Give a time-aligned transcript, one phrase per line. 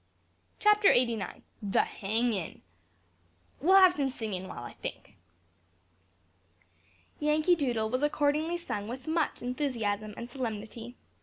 [0.57, 1.43] "Chapter eighty nine.
[1.61, 2.63] The hangin'.
[3.59, 5.13] We'll have some singin' while I think."
[7.19, 10.95] "Yankee Doodle" was accordingly sung with much enthusiasm and solemnity.